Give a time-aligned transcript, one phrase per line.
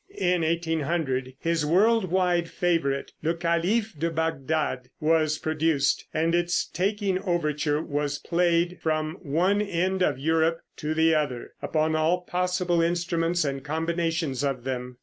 [0.17, 7.19] In 1800 his world wide favorite, "Le Caliph de Bagdad," was produced, and its taking
[7.19, 13.45] overture was played from one end of Europe to the other, upon all possible instruments
[13.45, 14.97] and combinations of them.